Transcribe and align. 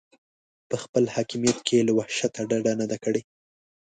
په 0.69 0.75
خپل 0.83 1.03
حاکمیت 1.15 1.57
کې 1.65 1.73
یې 1.77 1.85
له 1.87 1.93
وحشته 1.99 2.39
ډډه 2.49 2.73
نه 2.81 2.85
ده 2.91 2.97
کړې. 3.03 3.21